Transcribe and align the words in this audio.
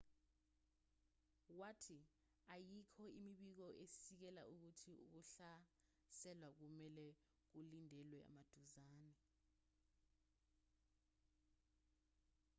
wathi 1.59 1.99
ayikho 2.53 3.05
imibiko 3.19 3.65
esikisela 3.83 4.41
ukuthi 4.53 4.91
ukuhlaselwa 5.05 6.49
kumelwe 6.57 7.07
kulindelwe 7.49 8.19
maduzane 8.33 9.11